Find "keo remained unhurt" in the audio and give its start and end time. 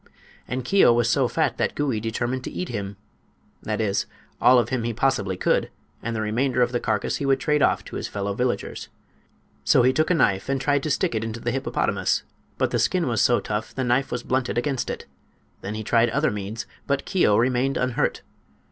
17.05-18.23